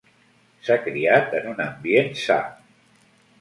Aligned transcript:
S'ha 0.67 0.77
criat 0.85 1.35
en 1.41 1.45
un 1.51 1.61
ambient 1.67 2.11
sa. 2.23 2.39